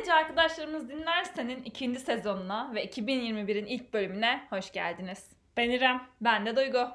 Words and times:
Gazeteci 0.00 0.12
arkadaşlarımız 0.12 0.88
dinlersenin 0.88 1.62
ikinci 1.62 2.00
sezonuna 2.00 2.74
ve 2.74 2.84
2021'in 2.86 3.66
ilk 3.66 3.92
bölümüne 3.92 4.46
hoş 4.50 4.72
geldiniz. 4.72 5.32
Ben 5.56 5.70
İrem. 5.70 6.02
Ben 6.20 6.46
de 6.46 6.56
Duygu. 6.56 6.88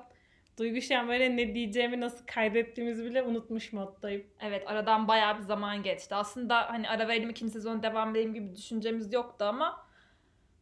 Duygu 0.59 0.81
şu 0.81 0.97
an 0.97 1.07
böyle 1.07 1.37
ne 1.37 1.55
diyeceğimi 1.55 2.01
nasıl 2.01 2.25
kaydettiğimizi 2.25 3.05
bile 3.05 3.23
unutmuş 3.23 3.73
moddayım. 3.73 4.27
Evet 4.41 4.63
aradan 4.67 5.07
bayağı 5.07 5.37
bir 5.37 5.41
zaman 5.41 5.83
geçti. 5.83 6.15
Aslında 6.15 6.69
hani 6.71 6.89
ara 6.89 7.07
verelim 7.07 7.29
ikinci 7.29 7.53
sezon 7.53 7.83
devam 7.83 8.11
edelim 8.11 8.33
gibi 8.33 8.55
düşüncemiz 8.55 9.13
yoktu 9.13 9.45
ama 9.45 9.87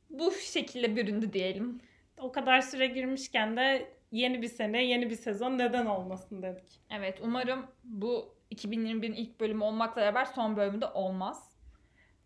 bu 0.09 0.31
şekilde 0.31 0.95
büründü 0.95 1.33
diyelim. 1.33 1.81
O 2.17 2.31
kadar 2.31 2.61
süre 2.61 2.87
girmişken 2.87 3.57
de 3.57 3.93
yeni 4.11 4.41
bir 4.41 4.47
sene, 4.47 4.83
yeni 4.83 5.09
bir 5.09 5.15
sezon 5.15 5.57
neden 5.57 5.85
olmasın 5.85 6.41
dedik. 6.41 6.81
Evet 6.89 7.19
umarım 7.21 7.65
bu 7.83 8.35
2021'in 8.51 9.13
ilk 9.13 9.39
bölümü 9.39 9.63
olmakla 9.63 10.01
beraber 10.01 10.25
son 10.25 10.57
bölümü 10.57 10.81
de 10.81 10.85
olmaz. 10.85 11.52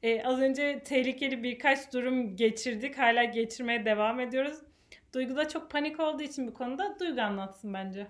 Ee, 0.04 0.24
az 0.24 0.40
önce 0.40 0.84
tehlikeli 0.84 1.44
birkaç 1.44 1.94
durum 1.94 2.36
geçirdik. 2.36 2.98
Hala 2.98 3.24
geçirmeye 3.24 3.86
devam 3.86 4.20
ediyoruz. 4.20 4.58
Duygu 5.14 5.36
da 5.36 5.48
çok 5.48 5.72
panik 5.72 6.00
olduğu 6.00 6.24
için 6.24 6.48
bu 6.48 6.54
konuda 6.54 7.00
Duygu 7.00 7.22
anlatsın 7.22 7.74
bence. 7.74 8.08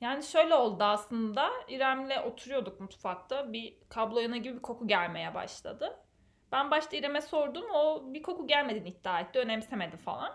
Yani 0.00 0.22
şöyle 0.22 0.54
oldu 0.54 0.84
aslında. 0.84 1.50
İrem'le 1.68 2.24
oturuyorduk 2.26 2.80
mutfakta. 2.80 3.52
Bir 3.52 3.76
kablo 3.88 4.20
yana 4.20 4.36
gibi 4.36 4.56
bir 4.56 4.62
koku 4.62 4.88
gelmeye 4.88 5.34
başladı. 5.34 5.98
Ben 6.52 6.70
başta 6.70 6.96
İrem'e 6.96 7.20
sordum. 7.20 7.64
O 7.74 8.02
bir 8.14 8.22
koku 8.22 8.46
gelmediğini 8.46 8.88
iddia 8.88 9.20
etti. 9.20 9.38
Önemsemedi 9.38 9.96
falan. 9.96 10.32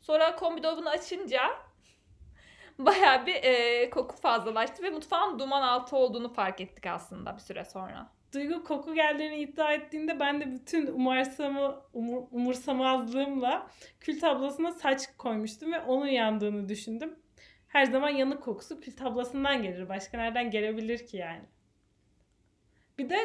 Sonra 0.00 0.36
kombi 0.36 0.62
dolabını 0.62 0.90
açınca 0.90 1.42
bayağı 2.78 3.26
bir 3.26 3.34
e, 3.34 3.90
koku 3.90 4.16
fazlalaştı 4.16 4.82
ve 4.82 4.90
mutfağın 4.90 5.38
duman 5.38 5.62
altı 5.62 5.96
olduğunu 5.96 6.32
fark 6.32 6.60
ettik 6.60 6.86
aslında 6.86 7.34
bir 7.34 7.40
süre 7.40 7.64
sonra. 7.64 8.10
Duygu 8.34 8.64
koku 8.64 8.94
geldiğini 8.94 9.36
iddia 9.36 9.72
ettiğinde 9.72 10.20
ben 10.20 10.40
de 10.40 10.52
bütün 10.52 10.86
umarsamı, 10.86 11.82
umur, 11.92 12.22
umursamazlığımla 12.30 13.66
kül 14.00 14.20
tablasına 14.20 14.72
saç 14.72 15.16
koymuştum 15.18 15.72
ve 15.72 15.80
onun 15.80 16.06
yandığını 16.06 16.68
düşündüm. 16.68 17.18
Her 17.68 17.84
zaman 17.84 18.08
yanık 18.08 18.42
kokusu 18.42 18.80
kül 18.80 18.96
tablasından 18.96 19.62
gelir. 19.62 19.88
Başka 19.88 20.18
nereden 20.18 20.50
gelebilir 20.50 21.06
ki 21.06 21.16
yani? 21.16 21.44
Bir 22.98 23.10
de 23.10 23.16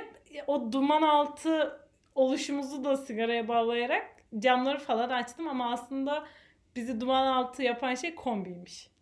o 0.48 0.72
duman 0.72 1.02
altı 1.02 1.82
oluşumuzu 2.16 2.84
da 2.84 2.98
sigaraya 2.98 3.48
bağlayarak 3.48 4.06
camları 4.40 4.80
falan 4.80 5.10
açtım 5.10 5.48
ama 5.48 5.72
aslında 5.72 6.28
bizi 6.76 7.02
duman 7.02 7.28
altı 7.28 7.64
yapan 7.64 7.96
şey 7.96 8.16
kombiymiş. 8.16 8.97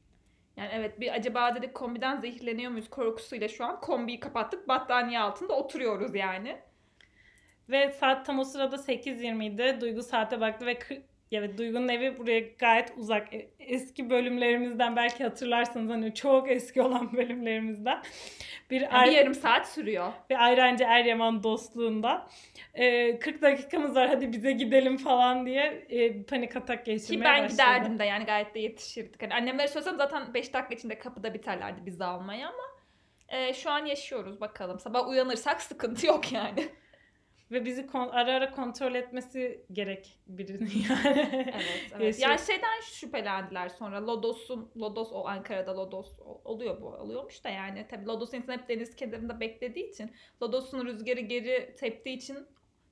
Yani 0.57 0.69
evet 0.73 0.99
bir 0.99 1.13
acaba 1.13 1.55
dedik 1.55 1.73
kombiden 1.75 2.21
zehirleniyor 2.21 2.71
muyuz 2.71 2.89
korkusuyla 2.89 3.47
şu 3.47 3.65
an 3.65 3.81
kombiyi 3.81 4.19
kapattık 4.19 4.67
battaniye 4.67 5.19
altında 5.19 5.53
oturuyoruz 5.53 6.15
yani. 6.15 6.57
Ve 7.69 7.91
saat 7.91 8.25
tam 8.25 8.39
o 8.39 8.43
sırada 8.43 8.75
8.20 8.75 9.45
idi. 9.45 9.81
Duygu 9.81 10.03
saate 10.03 10.39
baktı 10.41 10.65
ve 10.65 10.79
Evet 11.31 11.57
Duygu'nun 11.57 11.87
evi 11.87 12.17
buraya 12.19 12.39
gayet 12.39 12.93
uzak. 12.97 13.33
E, 13.33 13.49
eski 13.59 14.09
bölümlerimizden 14.09 14.95
belki 14.95 15.23
hatırlarsınız 15.23 15.91
hani 15.91 16.13
çok 16.13 16.51
eski 16.51 16.81
olan 16.81 17.13
bölümlerimizden. 17.17 18.01
Bir, 18.71 18.81
yani 18.81 19.11
bir 19.11 19.15
yarım 19.15 19.33
saat 19.33 19.69
sürüyor. 19.69 20.11
Ve 20.31 20.37
Ayrancı 20.37 20.83
Eryaman 20.83 21.43
dostluğunda. 21.43 22.27
Ee, 22.73 23.19
40 23.19 23.41
dakikamız 23.41 23.95
var 23.95 24.07
hadi 24.07 24.31
bize 24.31 24.51
gidelim 24.51 24.97
falan 24.97 25.45
diye 25.45 25.85
e, 25.89 26.23
panik 26.23 26.55
atak 26.55 26.85
geçirmeye 26.85 27.17
Ki 27.17 27.23
ben 27.23 27.43
başladı. 27.43 27.51
giderdim 27.51 27.99
de 27.99 28.05
yani 28.05 28.25
gayet 28.25 28.55
de 28.55 28.59
yetişirdik. 28.59 29.23
Hani 29.23 29.33
annemlere 29.33 29.67
söylesem 29.67 29.97
zaten 29.97 30.33
5 30.33 30.53
dakika 30.53 30.75
içinde 30.75 30.99
kapıda 30.99 31.33
biterlerdi 31.33 31.85
bizi 31.85 32.03
almaya 32.03 32.47
ama 32.47 32.63
e, 33.29 33.53
şu 33.53 33.69
an 33.71 33.85
yaşıyoruz 33.85 34.41
bakalım. 34.41 34.79
Sabah 34.79 35.07
uyanırsak 35.07 35.61
sıkıntı 35.61 36.07
yok 36.07 36.31
yani. 36.31 36.69
Ve 37.51 37.65
bizi 37.65 37.87
ara 37.93 38.33
ara 38.33 38.51
kontrol 38.51 38.95
etmesi 38.95 39.65
gerek 39.71 40.19
birinin 40.27 40.71
yani. 40.89 41.51
evet, 41.55 41.93
evet. 41.95 42.19
yani 42.19 42.39
şeyden 42.39 42.81
şüphelendiler 42.81 43.69
sonra 43.69 44.07
Lodos'un 44.07 44.71
Lodos 44.77 45.11
o 45.11 45.27
Ankara'da 45.27 45.77
Lodos 45.77 46.19
oluyor 46.43 46.81
bu 46.81 46.87
oluyormuş 46.87 47.43
da 47.43 47.49
yani 47.49 47.85
tabii 47.89 48.05
Lodos 48.05 48.33
insan 48.33 48.53
hep 48.53 48.69
deniz 48.69 48.95
kenarında 48.95 49.39
beklediği 49.39 49.89
için 49.89 50.11
Lodos'un 50.41 50.85
rüzgarı 50.85 51.19
geri 51.19 51.75
teptiği 51.75 52.17
için 52.17 52.47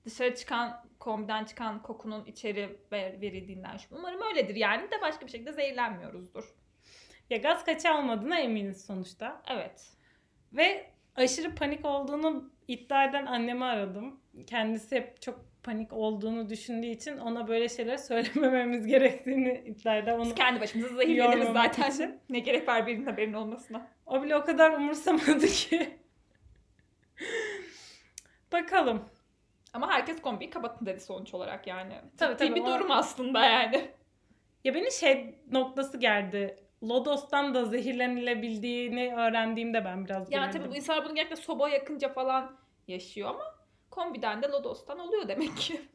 dışarı 0.06 0.36
çıkan 0.36 0.86
kombiden 1.00 1.46
çıkan 1.46 1.82
kokunun 1.82 2.26
içeri 2.26 2.80
verildiğinden 2.92 3.78
şüphe. 3.78 3.96
Umarım 3.96 4.22
öyledir 4.22 4.56
yani 4.56 4.92
de 4.92 5.02
başka 5.02 5.26
bir 5.26 5.32
şekilde 5.32 5.54
zehirlenmiyoruzdur. 5.54 6.56
Ya 7.30 7.38
gaz 7.38 7.66
kaçağı 7.66 7.98
olmadığına 7.98 8.40
eminiz 8.40 8.86
sonuçta. 8.86 9.42
Evet. 9.48 9.92
Ve 10.54 10.92
aşırı 11.16 11.56
panik 11.56 11.86
olduğunu 11.86 12.52
iddia 12.68 13.06
eden 13.06 13.26
annemi 13.26 13.66
aradım. 13.66 14.23
Kendisi 14.48 14.96
hep 14.96 15.22
çok 15.22 15.46
panik 15.64 15.94
olduğunu 15.94 16.50
düşündüğü 16.50 16.88
için 16.88 17.18
ona 17.18 17.48
böyle 17.48 17.70
şeyler 17.70 17.98
söylemememiz 18.08 18.88
gerektiğini 18.88 19.64
iddia 19.66 19.98
eder. 19.98 20.14
Onu 20.14 20.26
Biz 20.26 20.36
kendi 20.36 20.62
başımıza 20.62 20.96
zehirleniriz 20.96 21.54
zaten. 21.54 21.92
Için. 21.92 22.20
Ne 22.30 22.40
gerek 22.40 22.68
var 22.68 22.88
birinin 22.88 23.06
haberinin 23.06 23.34
olmasına. 23.34 23.88
O 24.06 24.24
bile 24.24 24.36
o 24.36 24.46
kadar 24.46 24.72
umursamadı 24.72 25.48
ki. 25.48 26.00
Bakalım. 28.52 29.06
Ama 29.74 29.92
herkes 29.92 30.22
kombiyi 30.22 30.50
kapatın 30.50 30.86
dedi 30.86 31.00
sonuç 31.00 31.34
olarak 31.34 31.68
yani. 31.68 31.94
Tabii, 32.18 32.38
tabii, 32.38 32.56
bir 32.56 32.66
durum 32.66 32.92
aslında 32.92 33.46
yani. 33.46 33.88
Ya 34.64 34.74
beni 34.74 34.92
şey 34.92 35.36
noktası 35.52 35.98
geldi. 35.98 36.56
Lodos'tan 36.84 37.54
da 37.54 37.66
zehirlenilebildiğini 37.66 39.16
öğrendiğimde 39.16 39.86
ben 39.86 40.06
biraz 40.06 40.32
Yani 40.32 40.52
tabii 40.52 40.70
bu 40.70 40.76
insanlar 40.76 41.06
bunu 41.06 41.16
gerçekten 41.16 41.44
soba 41.44 41.70
yakınca 41.70 42.14
falan 42.14 42.58
yaşıyor 42.88 43.30
ama 43.30 43.53
kombiden 43.94 44.42
de 44.42 44.48
Lodos'tan 44.48 45.00
oluyor 45.00 45.28
demek 45.28 45.58
ki. 45.58 45.82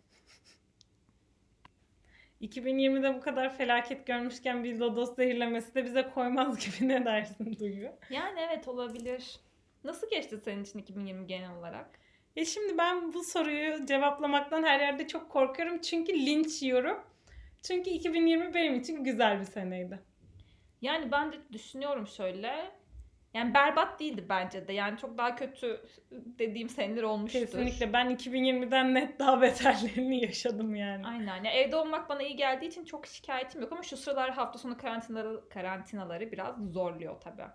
2020'de 2.42 3.14
bu 3.14 3.20
kadar 3.20 3.56
felaket 3.56 4.06
görmüşken 4.06 4.64
bir 4.64 4.78
Lodos 4.78 5.16
zehirlemesi 5.16 5.74
de 5.74 5.84
bize 5.84 6.10
koymaz 6.14 6.58
gibi 6.66 6.88
ne 6.88 7.04
dersin 7.04 7.56
Duygu? 7.60 7.88
Yani 8.10 8.40
evet 8.40 8.68
olabilir. 8.68 9.40
Nasıl 9.84 10.10
geçti 10.10 10.38
senin 10.44 10.64
için 10.64 10.78
2020 10.78 11.26
genel 11.26 11.56
olarak? 11.56 12.00
Ya 12.36 12.44
şimdi 12.44 12.78
ben 12.78 13.12
bu 13.12 13.24
soruyu 13.24 13.86
cevaplamaktan 13.86 14.62
her 14.62 14.80
yerde 14.80 15.06
çok 15.06 15.30
korkuyorum. 15.30 15.80
Çünkü 15.80 16.26
linç 16.26 16.62
yiyorum. 16.62 17.00
Çünkü 17.62 17.90
2020 17.90 18.54
benim 18.54 18.74
için 18.74 19.04
güzel 19.04 19.40
bir 19.40 19.44
seneydi. 19.44 20.00
Yani 20.82 21.12
ben 21.12 21.32
de 21.32 21.36
düşünüyorum 21.52 22.06
şöyle. 22.06 22.77
Yani 23.38 23.54
berbat 23.54 24.00
değildi 24.00 24.26
bence 24.28 24.68
de. 24.68 24.72
Yani 24.72 24.98
çok 24.98 25.18
daha 25.18 25.36
kötü 25.36 25.86
dediğim 26.12 26.68
seneler 26.68 27.02
olmuştur. 27.02 27.40
Kesinlikle. 27.40 27.92
Ben 27.92 28.10
2020'den 28.10 28.94
net 28.94 29.18
daha 29.18 29.40
beterlerini 29.42 30.20
yaşadım 30.24 30.74
yani. 30.74 31.06
Aynen. 31.06 31.26
Yani 31.26 31.48
evde 31.48 31.76
olmak 31.76 32.08
bana 32.08 32.22
iyi 32.22 32.36
geldiği 32.36 32.66
için 32.66 32.84
çok 32.84 33.06
şikayetim 33.06 33.60
yok 33.60 33.72
ama 33.72 33.82
şu 33.82 33.96
sıralar 33.96 34.30
hafta 34.30 34.58
sonu 34.58 34.78
karantinaları, 34.78 35.48
karantinaları 35.48 36.32
biraz 36.32 36.72
zorluyor 36.72 37.20
tabii. 37.20 37.46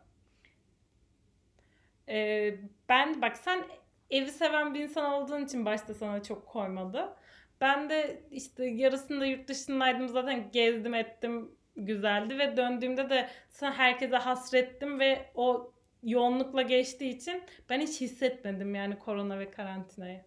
Ee, 2.09 2.55
ben 2.89 3.21
bak 3.21 3.37
sen 3.37 3.63
evi 4.09 4.31
seven 4.31 4.73
bir 4.73 4.79
insan 4.79 5.13
olduğun 5.13 5.45
için 5.45 5.65
başta 5.65 5.93
sana 5.93 6.23
çok 6.23 6.47
koymadı. 6.47 7.15
Ben 7.61 7.89
de 7.89 8.23
işte 8.31 8.65
yarısında 8.65 9.25
yurt 9.25 9.47
dışındaydım 9.47 10.07
zaten 10.07 10.51
gezdim 10.51 10.93
ettim 10.93 11.51
güzeldi 11.75 12.37
ve 12.37 12.57
döndüğümde 12.57 13.09
de 13.09 13.29
sana 13.49 13.73
herkese 13.73 14.17
hasrettim 14.17 14.99
ve 14.99 15.25
o 15.35 15.73
yoğunlukla 16.03 16.61
geçtiği 16.61 17.15
için 17.15 17.43
ben 17.69 17.79
hiç 17.79 18.01
hissetmedim 18.01 18.75
yani 18.75 18.99
korona 18.99 19.39
ve 19.39 19.51
karantinayı. 19.51 20.21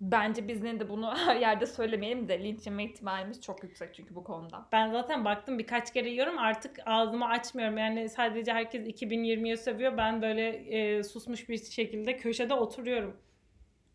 Bence 0.00 0.48
biz 0.48 0.62
de 0.62 0.88
bunu 0.88 1.16
her 1.26 1.36
yerde 1.36 1.66
söylemeyelim 1.66 2.28
de 2.28 2.44
linç 2.44 2.66
yeme 2.66 2.84
ihtimalimiz 2.84 3.40
çok 3.40 3.62
yüksek 3.62 3.94
çünkü 3.94 4.14
bu 4.14 4.24
konuda. 4.24 4.66
Ben 4.72 4.90
zaten 4.90 5.24
baktım 5.24 5.58
birkaç 5.58 5.92
kere 5.92 6.10
yiyorum 6.10 6.38
artık 6.38 6.76
ağzımı 6.86 7.28
açmıyorum. 7.28 7.78
Yani 7.78 8.08
sadece 8.08 8.52
herkes 8.52 8.86
2020'ye 8.86 9.56
sövüyor. 9.56 9.96
Ben 9.96 10.22
böyle 10.22 10.48
e, 10.48 11.02
susmuş 11.02 11.48
bir 11.48 11.58
şekilde 11.58 12.16
köşede 12.16 12.54
oturuyorum. 12.54 13.16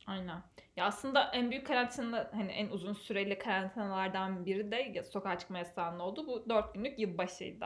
Aynen. 0.09 0.44
Ya 0.75 0.85
aslında 0.85 1.31
en 1.33 1.51
büyük 1.51 1.67
karantina 1.67 2.29
hani 2.33 2.51
en 2.51 2.69
uzun 2.69 2.94
süreli 2.94 3.39
karantinalardan 3.39 4.45
biri 4.45 4.71
de 4.71 5.03
sokağa 5.03 5.38
çıkma 5.38 5.57
yasağının 5.57 6.00
oldu. 6.00 6.27
Bu 6.27 6.50
dört 6.50 6.73
günlük 6.73 7.00
yılbaşıydı. 7.00 7.65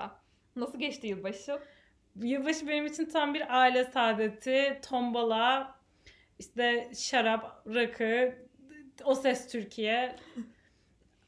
Nasıl 0.55 0.79
geçti 0.79 1.07
yılbaşı? 1.07 1.59
Yılbaşı 2.15 2.67
benim 2.67 2.85
için 2.85 3.05
tam 3.05 3.33
bir 3.33 3.59
aile 3.61 3.83
saadeti, 3.85 4.79
tombala, 4.89 5.75
işte 6.39 6.91
şarap, 6.95 7.67
rakı, 7.67 8.35
o 9.05 9.15
ses 9.15 9.51
Türkiye. 9.51 10.15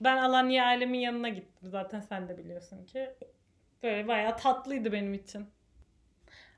Ben 0.01 0.17
Alanya 0.17 0.65
ailemin 0.65 0.99
yanına 0.99 1.29
gittim 1.29 1.69
zaten 1.69 1.99
sen 1.99 2.29
de 2.29 2.37
biliyorsun 2.37 2.85
ki. 2.85 3.09
Böyle 3.83 4.07
bayağı 4.07 4.37
tatlıydı 4.37 4.91
benim 4.91 5.13
için. 5.13 5.54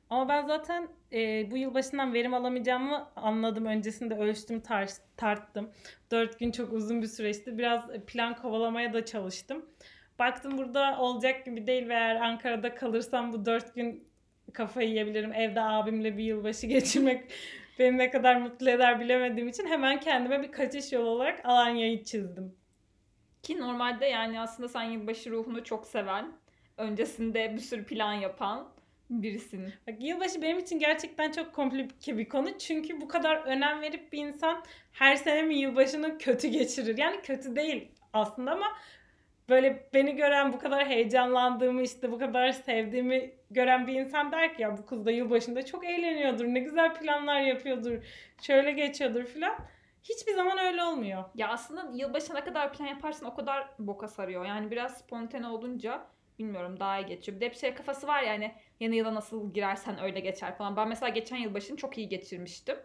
Ama 0.09 0.29
ben 0.29 0.47
zaten 0.47 0.87
e, 1.13 1.51
bu 1.51 1.57
yılbaşından 1.57 2.13
verim 2.13 2.33
alamayacağımı 2.33 3.07
anladım. 3.15 3.65
Öncesinde 3.65 4.15
ölçtüm, 4.15 4.59
tar 4.59 4.89
tarttım. 5.17 5.71
Dört 6.11 6.39
gün 6.39 6.51
çok 6.51 6.73
uzun 6.73 7.01
bir 7.01 7.07
süreçti. 7.07 7.57
Biraz 7.57 7.89
plan 8.07 8.35
kovalamaya 8.35 8.93
da 8.93 9.05
çalıştım. 9.05 9.65
Baktım 10.19 10.57
burada 10.57 10.97
olacak 10.99 11.45
gibi 11.45 11.67
değil 11.67 11.89
ve 11.89 11.93
eğer 11.93 12.15
Ankara'da 12.15 12.75
kalırsam 12.75 13.33
bu 13.33 13.45
dört 13.45 13.75
gün 13.75 14.07
kafayı 14.53 14.89
yiyebilirim. 14.89 15.33
Evde 15.33 15.61
abimle 15.61 16.17
bir 16.17 16.23
yılbaşı 16.23 16.67
geçirmek 16.67 17.31
beni 17.79 17.97
ne 17.97 18.11
kadar 18.11 18.35
mutlu 18.35 18.69
eder 18.69 18.99
bilemediğim 18.99 19.49
için 19.49 19.67
hemen 19.67 19.99
kendime 19.99 20.43
bir 20.43 20.51
kaçış 20.51 20.93
yolu 20.93 21.09
olarak 21.09 21.45
Alanya'yı 21.45 22.03
çizdim. 22.03 22.55
Ki 23.43 23.59
normalde 23.59 24.05
yani 24.05 24.39
aslında 24.39 24.69
sen 24.69 24.83
yılbaşı 24.83 25.31
ruhunu 25.31 25.63
çok 25.63 25.87
seven, 25.87 26.31
öncesinde 26.77 27.53
bir 27.53 27.59
sürü 27.59 27.85
plan 27.85 28.13
yapan 28.13 28.76
birisin. 29.09 29.73
Bak 29.87 29.95
yılbaşı 29.99 30.41
benim 30.41 30.59
için 30.59 30.79
gerçekten 30.79 31.31
çok 31.31 31.53
komplike 31.53 32.17
bir 32.17 32.29
konu. 32.29 32.57
Çünkü 32.57 33.01
bu 33.01 33.07
kadar 33.07 33.35
önem 33.35 33.81
verip 33.81 34.13
bir 34.13 34.17
insan 34.17 34.63
her 34.91 35.15
sene 35.15 35.41
mi 35.41 35.55
yılbaşını 35.55 36.17
kötü 36.17 36.47
geçirir. 36.47 36.97
Yani 36.97 37.21
kötü 37.21 37.55
değil 37.55 37.91
aslında 38.13 38.51
ama 38.51 38.67
böyle 39.49 39.89
beni 39.93 40.15
gören 40.15 40.53
bu 40.53 40.59
kadar 40.59 40.87
heyecanlandığımı 40.87 41.81
işte 41.81 42.11
bu 42.11 42.19
kadar 42.19 42.51
sevdiğimi 42.51 43.31
gören 43.51 43.87
bir 43.87 43.93
insan 43.93 44.31
der 44.31 44.55
ki 44.55 44.61
ya 44.61 44.77
bu 44.77 44.85
kız 44.85 45.05
da 45.05 45.11
yılbaşında 45.11 45.65
çok 45.65 45.85
eğleniyordur. 45.85 46.45
Ne 46.45 46.59
güzel 46.59 46.93
planlar 46.93 47.41
yapıyordur. 47.41 48.03
Şöyle 48.41 48.71
geçiyordur 48.71 49.23
filan. 49.23 49.57
Hiçbir 50.03 50.33
zaman 50.33 50.57
öyle 50.57 50.83
olmuyor. 50.83 51.23
Ya 51.35 51.47
aslında 51.49 51.91
yılbaşına 51.93 52.43
kadar 52.43 52.73
plan 52.73 52.85
yaparsan 52.85 53.29
o 53.29 53.35
kadar 53.35 53.69
boka 53.79 54.07
sarıyor. 54.07 54.45
Yani 54.45 54.71
biraz 54.71 54.97
spontane 54.97 55.47
olunca 55.47 56.07
bilmiyorum 56.39 56.79
daha 56.79 56.99
iyi 56.99 57.05
geçiyor. 57.05 57.35
Bir 57.35 57.41
de 57.41 57.49
bir 57.49 57.55
şey 57.55 57.73
kafası 57.73 58.07
var 58.07 58.23
yani 58.23 58.51
yeni 58.79 58.95
yıla 58.95 59.15
nasıl 59.15 59.53
girersen 59.53 60.03
öyle 60.03 60.19
geçer 60.19 60.57
falan. 60.57 60.75
Ben 60.77 60.87
mesela 60.87 61.09
geçen 61.09 61.37
yılbaşını 61.37 61.77
çok 61.77 61.97
iyi 61.97 62.09
geçirmiştim. 62.09 62.77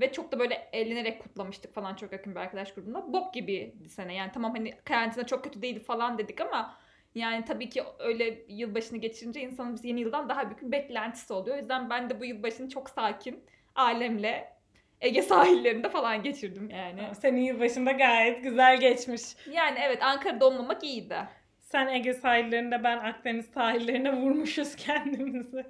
Ve 0.00 0.12
çok 0.12 0.32
da 0.32 0.38
böyle 0.38 0.68
eğlenerek 0.72 1.22
kutlamıştık 1.22 1.74
falan 1.74 1.94
çok 1.94 2.12
yakın 2.12 2.34
bir 2.34 2.40
arkadaş 2.40 2.74
grubunda. 2.74 3.12
Bok 3.12 3.34
gibi 3.34 3.74
bir 3.80 3.88
sene 3.88 4.14
yani 4.14 4.32
tamam 4.34 4.54
hani 4.54 4.72
karantina 4.84 5.26
çok 5.26 5.44
kötü 5.44 5.62
değildi 5.62 5.80
falan 5.80 6.18
dedik 6.18 6.40
ama 6.40 6.78
yani 7.14 7.44
tabii 7.44 7.68
ki 7.68 7.82
öyle 7.98 8.44
yılbaşını 8.48 8.98
geçirince 8.98 9.40
insanın 9.40 9.74
biz 9.74 9.84
yeni 9.84 10.00
yıldan 10.00 10.28
daha 10.28 10.46
büyük 10.46 10.62
bir 10.62 10.72
beklentisi 10.72 11.32
oluyor. 11.32 11.56
O 11.56 11.58
yüzden 11.58 11.90
ben 11.90 12.10
de 12.10 12.20
bu 12.20 12.24
yılbaşını 12.24 12.68
çok 12.68 12.90
sakin 12.90 13.44
ailemle 13.74 14.56
Ege 15.00 15.22
sahillerinde 15.22 15.88
falan 15.88 16.22
geçirdim 16.22 16.70
yani. 16.70 17.14
Senin 17.20 17.40
yılbaşında 17.40 17.92
gayet 17.92 18.42
güzel 18.42 18.80
geçmiş. 18.80 19.22
Yani 19.52 19.78
evet 19.82 20.02
Ankara'da 20.02 20.46
olmamak 20.46 20.84
iyiydi. 20.84 21.18
Sen 21.66 21.86
Ege 21.88 22.14
sahillerinde 22.14 22.84
ben 22.84 22.98
Akdeniz 22.98 23.46
sahillerine 23.46 24.16
vurmuşuz 24.16 24.76
kendimizi. 24.76 25.66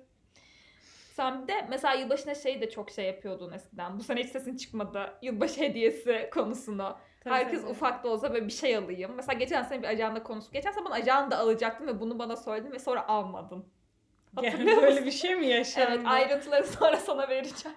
Sen 1.14 1.48
de 1.48 1.52
mesela 1.68 1.94
yılbaşına 1.94 2.34
şey 2.34 2.60
de 2.60 2.70
çok 2.70 2.90
şey 2.90 3.04
yapıyordun 3.04 3.52
eskiden. 3.52 3.98
Bu 3.98 4.02
sene 4.02 4.20
hiç 4.22 4.30
sesin 4.30 4.56
çıkmadı. 4.56 5.12
Yılbaşı 5.22 5.60
hediyesi 5.60 6.30
konusunu. 6.34 6.96
Tabii, 7.20 7.34
Herkes 7.34 7.60
tabii. 7.60 7.70
ufak 7.70 8.04
da 8.04 8.08
olsa 8.08 8.34
böyle 8.34 8.46
bir 8.46 8.52
şey 8.52 8.76
alayım. 8.76 9.12
Mesela 9.16 9.38
geçen 9.38 9.62
sene 9.62 9.82
bir 9.82 9.88
ajanda 9.88 10.22
konusu. 10.22 10.52
Geçen 10.52 10.70
sene 10.70 10.84
ben 10.84 10.90
ajanda 10.90 11.38
alacaktım 11.38 11.86
ve 11.86 12.00
bunu 12.00 12.18
bana 12.18 12.36
söyledin 12.36 12.72
ve 12.72 12.78
sonra 12.78 13.08
almadın. 13.08 13.66
Hatırlıyor 14.34 14.68
Yani 14.68 14.76
böyle 14.76 14.90
musun? 14.90 15.06
bir 15.06 15.10
şey 15.10 15.34
mi 15.36 15.46
yaşandı? 15.46 15.88
Evet 15.90 16.06
ayrıntıları 16.06 16.66
sonra 16.66 16.96
sana 16.96 17.28
vereceğim. 17.28 17.76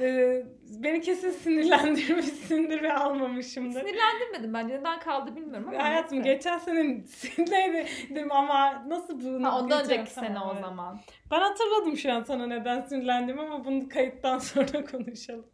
Ee, 0.00 0.42
beni 0.68 1.00
kesin 1.00 1.30
sinirlendirmişsindir 1.30 2.82
ve 2.82 2.92
almamışımdır. 2.92 3.80
Sinirlendirmedim 3.80 4.54
bence. 4.54 4.78
Neden 4.80 5.00
kaldı 5.00 5.36
bilmiyorum 5.36 5.68
ama. 5.68 5.82
Hayatım 5.84 6.18
neyse. 6.18 6.34
geçen 6.34 6.58
sene 6.58 7.02
sinirlendim 7.06 8.32
ama 8.32 8.84
nasıl 8.88 9.20
bunu 9.20 9.46
Ha, 9.46 9.58
ondan 9.58 9.84
önceki 9.84 10.10
sene 10.10 10.40
o 10.40 10.54
zaman. 10.60 11.00
Ben 11.30 11.40
hatırladım 11.40 11.96
şu 11.96 12.12
an 12.12 12.22
sana 12.22 12.46
neden 12.46 12.80
sinirlendim 12.80 13.38
ama 13.38 13.64
bunu 13.64 13.88
kayıttan 13.88 14.38
sonra 14.38 14.84
konuşalım. 14.84 15.46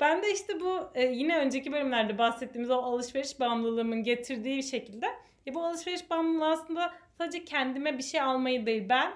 Ben 0.00 0.22
de 0.22 0.32
işte 0.32 0.60
bu 0.60 0.80
e, 0.94 1.04
yine 1.04 1.38
önceki 1.38 1.72
bölümlerde 1.72 2.18
bahsettiğimiz 2.18 2.70
o 2.70 2.74
alışveriş 2.74 3.40
bağımlılığımın 3.40 4.02
getirdiği 4.02 4.56
bir 4.56 4.62
şekilde 4.62 5.06
ya 5.46 5.54
bu 5.54 5.64
alışveriş 5.64 6.10
bağımlılığı 6.10 6.46
aslında 6.46 6.92
sadece 7.18 7.44
kendime 7.44 7.98
bir 7.98 8.02
şey 8.02 8.20
almayı 8.20 8.66
değil 8.66 8.88
ben 8.88 9.12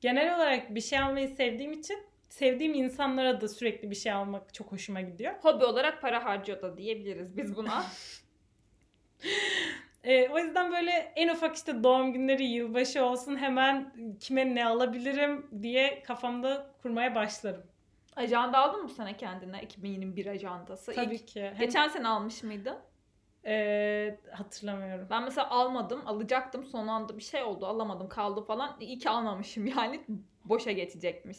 genel 0.00 0.36
olarak 0.36 0.74
bir 0.74 0.80
şey 0.80 0.98
almayı 0.98 1.28
sevdiğim 1.28 1.72
için 1.72 1.98
sevdiğim 2.28 2.74
insanlara 2.74 3.40
da 3.40 3.48
sürekli 3.48 3.90
bir 3.90 3.96
şey 3.96 4.12
almak 4.12 4.54
çok 4.54 4.72
hoşuma 4.72 5.00
gidiyor. 5.00 5.32
Hobi 5.42 5.64
olarak 5.64 6.02
para 6.02 6.24
harcıyor 6.24 6.62
da 6.62 6.76
diyebiliriz 6.76 7.36
biz 7.36 7.56
buna. 7.56 7.84
E, 10.04 10.28
o 10.28 10.38
yüzden 10.38 10.72
böyle 10.72 10.90
en 10.90 11.28
ufak 11.28 11.56
işte 11.56 11.84
doğum 11.84 12.12
günleri, 12.12 12.44
yılbaşı 12.44 13.04
olsun 13.04 13.36
hemen 13.36 13.92
kime 14.20 14.54
ne 14.54 14.66
alabilirim 14.66 15.46
diye 15.62 16.02
kafamda 16.02 16.70
kurmaya 16.82 17.14
başlarım. 17.14 17.62
Ajanda 18.16 18.58
aldın 18.58 18.82
mı 18.82 18.88
sene 18.88 19.16
kendine? 19.16 19.62
2021 19.62 20.26
ajandası. 20.26 20.94
Tabii 20.94 21.14
İlk- 21.14 21.26
ki. 21.26 21.42
Hem, 21.42 21.58
Geçen 21.58 21.88
sene 21.88 22.08
almış 22.08 22.42
mıydın? 22.42 22.76
e, 23.46 24.18
hatırlamıyorum. 24.32 25.06
Ben 25.10 25.22
mesela 25.24 25.50
almadım. 25.50 26.02
Alacaktım. 26.06 26.64
Son 26.64 26.86
anda 26.86 27.16
bir 27.18 27.22
şey 27.22 27.42
oldu. 27.42 27.66
Alamadım. 27.66 28.08
Kaldı 28.08 28.44
falan. 28.44 28.76
İyi 28.80 28.98
ki 28.98 29.10
almamışım 29.10 29.66
yani. 29.66 30.00
Boşa 30.44 30.72
geçecekmiş. 30.72 31.38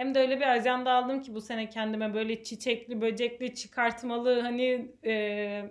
Hem 0.00 0.14
de 0.14 0.20
öyle 0.20 0.36
bir 0.40 0.48
ajanda 0.48 0.92
aldım 0.92 1.22
ki 1.22 1.34
bu 1.34 1.40
sene 1.40 1.68
kendime 1.68 2.14
böyle 2.14 2.42
çiçekli, 2.44 3.00
böcekli, 3.00 3.54
çıkartmalı 3.54 4.40
hani 4.40 4.92
e, 5.04 5.62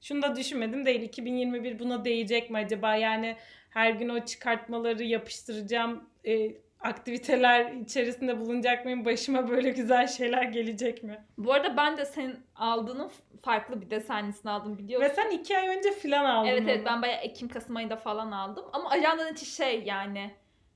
şunu 0.00 0.22
da 0.22 0.36
düşünmedim 0.36 0.86
değil 0.86 1.02
2021 1.02 1.78
buna 1.78 2.04
değecek 2.04 2.50
mi 2.50 2.58
acaba? 2.58 2.94
Yani 2.94 3.36
her 3.70 3.90
gün 3.90 4.08
o 4.08 4.24
çıkartmaları 4.24 5.02
yapıştıracağım 5.02 6.04
e, 6.26 6.52
aktiviteler 6.80 7.72
içerisinde 7.72 8.40
bulunacak 8.40 8.84
mıyım? 8.84 9.04
Başıma 9.04 9.48
böyle 9.48 9.70
güzel 9.70 10.06
şeyler 10.08 10.42
gelecek 10.42 11.02
mi? 11.02 11.24
Bu 11.38 11.52
arada 11.52 11.76
ben 11.76 11.96
de 11.96 12.04
senin 12.04 12.36
aldığının 12.54 13.10
farklı 13.42 13.80
bir 13.80 13.90
desenlisini 13.90 14.50
aldım 14.50 14.78
biliyorsun. 14.78 15.08
Ve 15.08 15.14
sen 15.14 15.30
iki 15.30 15.58
ay 15.58 15.68
önce 15.68 15.92
filan 15.92 16.24
aldın 16.24 16.48
Evet 16.48 16.62
evet 16.66 16.78
onu. 16.78 16.86
ben 16.86 17.02
bayağı 17.02 17.20
Ekim 17.20 17.48
Kasım 17.48 17.76
ayında 17.76 17.96
falan 17.96 18.32
aldım. 18.32 18.64
Ama 18.72 18.90
ajandanın 18.90 19.32
içi 19.32 19.46
şey 19.46 19.82
yani 19.84 20.30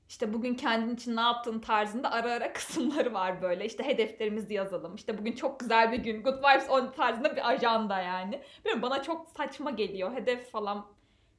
işte 0.09 0.33
bugün 0.33 0.55
kendin 0.55 0.95
için 0.95 1.15
ne 1.15 1.21
yaptığın 1.21 1.59
tarzında 1.59 2.11
ara 2.11 2.31
ara 2.31 2.53
kısımları 2.53 3.13
var 3.13 3.41
böyle. 3.41 3.65
İşte 3.65 3.83
hedeflerimizi 3.83 4.53
yazalım. 4.53 4.95
İşte 4.95 5.17
bugün 5.17 5.33
çok 5.33 5.59
güzel 5.59 5.91
bir 5.91 5.97
gün. 5.97 6.23
Good 6.23 6.37
vibes 6.39 6.69
on 6.69 6.91
tarzında 6.91 7.35
bir 7.35 7.49
ajanda 7.49 8.01
yani. 8.01 8.41
Bilmiyorum 8.59 8.81
bana 8.81 9.03
çok 9.03 9.29
saçma 9.29 9.71
geliyor. 9.71 10.13
Hedef 10.13 10.51
falan 10.51 10.85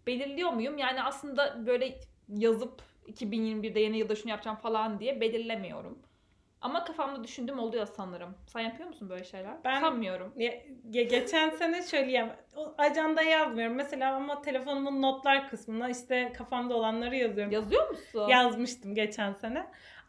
belirliyor 0.07 0.51
muyum? 0.51 0.79
Yani 0.79 1.03
aslında 1.03 1.67
böyle 1.67 2.01
yazıp 2.29 2.83
2021'de 3.09 3.81
yeni 3.81 3.99
yılda 3.99 4.15
şunu 4.17 4.31
yapacağım 4.31 4.57
falan 4.57 5.01
diye 5.01 5.21
belirlemiyorum. 5.21 5.99
Ama 6.67 6.85
kafamda 6.85 7.25
düşündüğüm 7.25 7.59
oluyor 7.59 7.87
sanırım. 7.97 8.35
Sen 8.47 8.61
yapıyor 8.61 8.89
musun 8.89 9.11
böyle 9.11 9.25
şeyler? 9.25 9.55
Ben- 9.65 9.81
Sanmıyorum. 9.81 10.33
Ge- 10.37 11.03
geçen 11.03 11.51
sene 11.51 11.83
söyleyeyim. 11.83 12.29
O 12.57 12.75
ajanda 12.79 13.23
yazmıyorum 13.23 13.77
mesela 13.77 14.15
ama 14.15 14.43
telefonumun 14.43 15.03
notlar 15.03 15.49
kısmına 15.51 15.89
işte 15.91 16.33
kafamda 16.39 16.75
olanları 16.75 17.17
yazıyorum. 17.17 17.53
Yazıyor 17.53 17.89
musun? 17.91 18.29
yazmıştım 18.29 18.95
geçen 18.95 19.33
sene. 19.33 19.67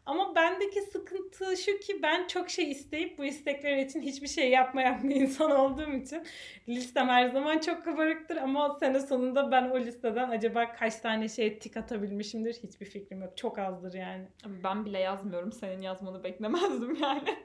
Ama 0.08 0.34
bendeki 0.34 0.82
sıkıntı 0.82 1.56
şu 1.56 1.78
ki 1.78 2.02
ben 2.02 2.26
çok 2.26 2.50
şey 2.50 2.70
isteyip 2.70 3.18
bu 3.18 3.24
istekler 3.24 3.76
için 3.76 4.02
hiçbir 4.02 4.28
şey 4.28 4.50
yapmayan 4.50 5.08
bir 5.08 5.16
insan 5.16 5.50
olduğum 5.50 5.92
için 5.92 6.26
listem 6.68 7.08
her 7.08 7.28
zaman 7.28 7.58
çok 7.58 7.84
kabarıktır 7.84 8.36
ama 8.36 8.76
sene 8.80 9.00
sonunda 9.00 9.50
ben 9.50 9.70
o 9.70 9.80
listeden 9.80 10.30
acaba 10.30 10.72
kaç 10.72 10.96
tane 10.96 11.28
şey 11.28 11.58
tik 11.58 11.76
atabilmişimdir 11.76 12.54
hiçbir 12.62 12.86
fikrim 12.86 13.22
yok. 13.22 13.36
Çok 13.36 13.58
azdır 13.58 13.94
yani. 13.94 14.28
Ben 14.64 14.84
bile 14.84 14.98
yazmıyorum. 14.98 15.52
Senin 15.52 15.82
yazmanı 15.82 16.24
beklemezdim 16.24 16.94
yani. 17.02 17.38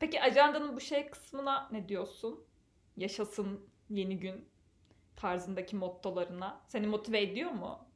Peki 0.00 0.22
ajandanın 0.22 0.76
bu 0.76 0.80
şey 0.80 1.10
kısmına 1.10 1.68
ne 1.72 1.88
diyorsun? 1.88 2.44
Yaşasın 2.96 3.70
yeni 3.90 4.18
gün 4.18 4.48
tarzındaki 5.16 5.76
mottolarına. 5.76 6.60
Seni 6.68 6.86
motive 6.86 7.22
ediyor 7.22 7.50
mu? 7.50 7.87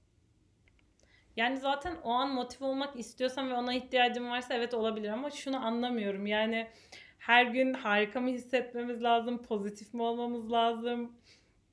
Yani 1.36 1.56
zaten 1.56 1.94
o 2.04 2.10
an 2.10 2.30
motive 2.30 2.64
olmak 2.64 2.96
istiyorsam 2.98 3.50
ve 3.50 3.54
ona 3.54 3.74
ihtiyacım 3.74 4.30
varsa 4.30 4.54
evet 4.54 4.74
olabilir 4.74 5.08
ama 5.08 5.30
şunu 5.30 5.66
anlamıyorum. 5.66 6.26
Yani 6.26 6.68
her 7.18 7.44
gün 7.44 7.74
harika 7.74 8.20
mı 8.20 8.28
hissetmemiz 8.28 9.02
lazım, 9.02 9.42
pozitif 9.42 9.94
mi 9.94 10.02
olmamız 10.02 10.52
lazım? 10.52 11.12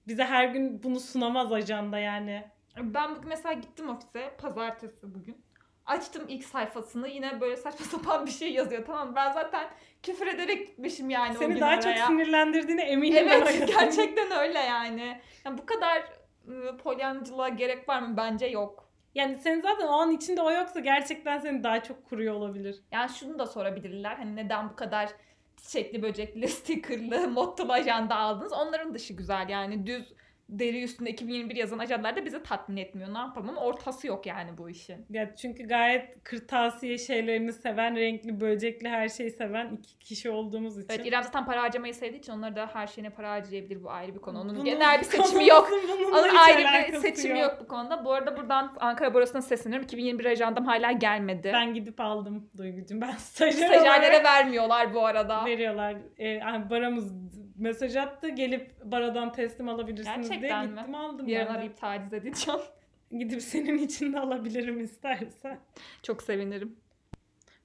Bize 0.07 0.23
her 0.23 0.47
gün 0.47 0.83
bunu 0.83 0.99
sunamaz 0.99 1.51
ajanda 1.51 1.99
yani. 1.99 2.43
Ben 2.77 3.15
bugün 3.15 3.29
mesela 3.29 3.53
gittim 3.53 3.89
ofise. 3.89 4.35
Pazartesi 4.41 5.15
bugün. 5.15 5.41
Açtım 5.85 6.25
ilk 6.27 6.43
sayfasını. 6.45 7.07
Yine 7.07 7.41
böyle 7.41 7.57
saçma 7.57 7.85
sapan 7.91 8.25
bir 8.25 8.31
şey 8.31 8.51
yazıyor. 8.53 8.85
Tamam 8.85 9.15
ben 9.15 9.31
zaten 9.31 9.67
küfür 10.03 10.27
ederek 10.27 10.67
gitmişim 10.67 11.09
yani 11.09 11.37
o 11.37 11.39
Seni 11.39 11.53
gün 11.53 11.61
daha 11.61 11.79
çok 11.79 11.91
oraya. 11.93 12.07
sinirlendirdiğine 12.07 12.83
eminim. 12.83 13.27
o 13.27 13.29
Evet 13.29 13.67
gerçekten 13.67 14.31
öyle 14.31 14.59
yani. 14.59 15.21
yani 15.45 15.57
bu 15.57 15.65
kadar 15.65 16.03
ıı, 16.47 16.77
polyancılığa 16.77 17.49
gerek 17.49 17.89
var 17.89 18.01
mı? 18.01 18.17
Bence 18.17 18.45
yok. 18.45 18.88
Yani 19.15 19.37
senin 19.37 19.61
zaten 19.61 19.87
o 19.87 19.91
an 19.91 20.11
içinde 20.11 20.41
o 20.41 20.51
yoksa 20.51 20.79
gerçekten 20.79 21.39
seni 21.39 21.63
daha 21.63 21.83
çok 21.83 22.05
kuruyor 22.05 22.33
olabilir. 22.35 22.81
Yani 22.91 23.09
şunu 23.09 23.39
da 23.39 23.45
sorabilirler. 23.47 24.15
Hani 24.15 24.35
neden 24.35 24.69
bu 24.69 24.75
kadar 24.75 25.09
çiçekli, 25.57 26.01
böcekli, 26.01 26.47
stickerlı, 26.47 27.27
mottolu 27.27 27.73
ajanda 27.73 28.15
aldınız? 28.15 28.53
Onların 28.53 28.93
dışı 28.93 29.13
güzel 29.13 29.49
yani 29.49 29.87
düz 29.87 30.13
deri 30.49 30.83
üstünde 30.83 31.09
2021 31.09 31.55
yazan 31.55 31.79
ajandalar 31.79 32.15
da 32.15 32.25
bizi 32.25 32.43
tatmin 32.43 32.77
etmiyor. 32.77 33.13
Ne 33.13 33.17
yapalım 33.17 33.49
ama 33.49 33.61
ortası 33.61 34.07
yok 34.07 34.25
yani 34.25 34.57
bu 34.57 34.69
işin. 34.69 35.05
Ya 35.09 35.35
çünkü 35.35 35.67
gayet 35.67 36.23
kırtasiye 36.23 36.97
şeylerini 36.97 37.53
seven, 37.53 37.95
renkli, 37.95 38.41
böcekli 38.41 38.89
her 38.89 39.09
şeyi 39.09 39.31
seven 39.31 39.71
iki 39.79 39.99
kişi 39.99 40.29
olduğumuz 40.29 40.77
için. 40.77 40.93
Evet 40.93 41.05
İrem 41.05 41.23
zaten 41.23 41.45
para 41.45 41.61
harcamayı 41.61 41.93
sevdiği 41.93 42.19
için 42.19 42.33
onları 42.33 42.55
da 42.55 42.69
her 42.73 42.87
şeyine 42.87 43.09
para 43.09 43.31
harcayabilir 43.31 43.83
bu 43.83 43.91
ayrı 43.91 44.15
bir 44.15 44.19
konu. 44.19 44.39
Onun 44.41 44.55
Bunun 44.55 44.65
genel 44.65 44.99
bir 44.99 45.05
seçimi 45.05 45.47
yok. 45.47 45.69
Onun 46.11 46.35
ayrı 46.35 46.93
bir 46.93 46.97
seçimi 46.97 47.39
yok. 47.39 47.57
bu 47.61 47.67
konuda. 47.67 48.05
Bu 48.05 48.13
arada 48.13 48.37
buradan 48.37 48.73
Ankara 48.79 49.13
Borsası'na 49.13 49.41
sesleniyorum. 49.41 49.85
2021 49.85 50.25
ajandam 50.25 50.65
hala 50.65 50.91
gelmedi. 50.91 51.51
Ben 51.53 51.73
gidip 51.73 51.99
aldım 51.99 52.49
Duygucuğum. 52.57 53.01
Ben 53.01 53.11
stajyer 53.11 53.67
Stajyerlere 53.67 54.09
olarak 54.09 54.25
vermiyorlar 54.25 54.93
bu 54.93 55.05
arada. 55.05 55.45
veriyorlar. 55.45 55.95
Ee, 56.17 56.27
yani 56.27 56.69
baramız 56.69 57.13
mesaj 57.59 57.95
attı. 57.95 58.29
Gelip 58.29 58.71
baradan 58.83 59.31
teslim 59.31 59.69
alabilirsiniz 59.69 60.29
Gerçekten 60.29 60.63
diye 60.63 60.73
mi? 60.73 60.77
gittim 60.79 60.95
aldım 60.95 61.27
Yarın 61.27 61.47
ben 61.47 61.53
de. 61.53 61.57
arayıp 61.57 61.77
taciz 61.77 62.13
edeceğim. 62.13 62.59
Gidip 63.19 63.41
senin 63.41 63.77
için 63.77 64.13
de 64.13 64.19
alabilirim 64.19 64.79
istersen. 64.79 65.59
Çok 66.03 66.23
sevinirim. 66.23 66.75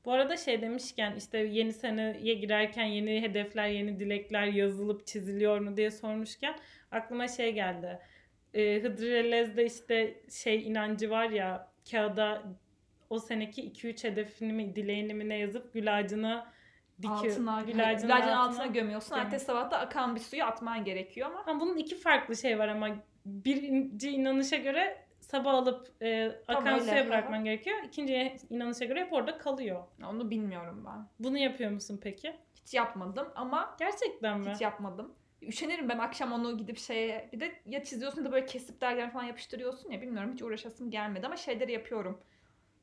Bu 0.05 0.13
arada 0.13 0.37
şey 0.37 0.63
demişken 0.63 1.15
işte 1.17 1.39
yeni 1.39 1.73
seneye 1.73 2.35
girerken 2.35 2.85
yeni 2.85 3.23
hedefler, 3.23 3.69
yeni 3.69 4.01
dilekler 4.01 4.47
yazılıp 4.47 5.07
çiziliyor 5.07 5.59
mu 5.59 5.77
diye 5.77 5.91
sormuşken 5.91 6.55
aklıma 6.91 7.29
şey 7.29 7.53
geldi. 7.53 7.99
Ee, 8.55 8.81
Hıdrellez'de 8.83 9.67
işte 9.67 10.21
şey 10.31 10.69
inancı 10.69 11.11
var 11.11 11.31
ya 11.31 11.69
kağıda 11.91 12.43
o 13.11 13.19
seneki 13.19 13.71
2-3 13.73 14.05
hedefini 14.09 14.53
mi 14.53 14.77
dileğini 14.77 15.15
mi 15.15 15.29
ne 15.29 15.39
yazıp 15.39 15.75
gül 15.75 15.99
ağacına 15.99 16.53
dikiyor. 16.99 17.19
Altına, 17.19 17.61
Gül 17.61 17.73
gül 17.73 17.91
ağacının 17.91 18.11
altına, 18.11 18.41
altına 18.41 18.67
gömüyorsun. 18.67 19.09
gömüyor. 19.11 19.27
Ertesi 19.27 19.45
sabah 19.45 19.71
da 19.71 19.79
akan 19.79 20.15
bir 20.15 20.21
suyu 20.21 20.45
atman 20.45 20.85
gerekiyor 20.85 21.31
ama 21.31 21.47
Ha, 21.47 21.61
bunun 21.61 21.77
iki 21.77 21.97
farklı 21.97 22.37
şey 22.37 22.59
var 22.59 22.69
ama 22.69 22.89
birinci 23.27 24.11
inanışa 24.11 24.57
göre 24.57 25.05
sabah 25.21 25.55
alıp 25.55 26.03
e, 26.03 26.33
akan 26.49 26.75
öyle, 26.75 26.85
suya 26.85 27.09
bırakman 27.09 27.39
hı. 27.41 27.45
gerekiyor. 27.45 27.77
İkinci 27.87 28.37
inanışa 28.51 28.85
göre 28.85 29.01
hep 29.01 29.13
orada 29.13 29.39
kalıyor. 29.39 29.83
onu 30.07 30.31
bilmiyorum 30.31 30.85
ben. 30.87 31.07
Bunu 31.19 31.39
yapıyor 31.39 31.71
musun 31.71 32.01
peki? 32.03 32.37
Hiç 32.55 32.75
yapmadım 32.75 33.29
ama 33.35 33.77
Gerçekten 33.79 34.41
mi? 34.41 34.51
hiç 34.55 34.61
yapmadım. 34.61 35.13
Üşenirim 35.43 35.89
ben 35.89 35.99
akşam 35.99 36.33
onu 36.33 36.59
gidip 36.59 36.79
şeye 36.79 37.29
bir 37.33 37.41
de 37.41 37.53
ya 37.67 37.85
çiziyorsun 37.85 38.19
ya 38.21 38.25
da 38.25 38.33
böyle 38.33 38.47
kesip 38.47 38.81
dergen 38.81 39.11
falan 39.11 39.25
yapıştırıyorsun 39.25 39.91
ya 39.91 40.01
bilmiyorum 40.03 40.31
hiç 40.33 40.43
uğraşasım 40.43 40.91
gelmedi 40.91 41.27
ama 41.27 41.37
şeyleri 41.37 41.73
yapıyorum. 41.73 42.21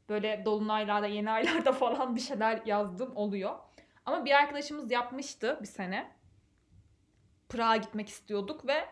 Böyle 0.10 0.41
dolunaylarda 0.46 1.08
yeni 1.08 1.32
aylarda 1.32 1.72
falan 1.72 2.15
bir 2.15 2.22
şeyler 2.22 2.62
yazdım 2.65 3.12
oluyor. 3.15 3.56
Ama 4.05 4.25
bir 4.25 4.31
arkadaşımız 4.31 4.91
yapmıştı 4.91 5.60
bir 5.62 5.67
sene. 5.67 6.12
Prag'a 7.50 7.77
gitmek 7.77 8.10
istiyorduk 8.10 8.67
ve 8.67 8.86